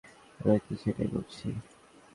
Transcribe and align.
আমরা 0.39 0.55
কি 0.65 0.73
সেটাই 0.81 1.09
করছি? 1.13 1.47